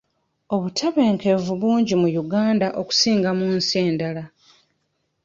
Obutebenkevu 0.55 1.51
bungi 1.61 1.93
mu 2.01 2.07
Uganda 2.23 2.67
okusinga 2.81 3.29
mu 3.39 3.47
nsi 3.57 3.73
endala. 3.87 4.23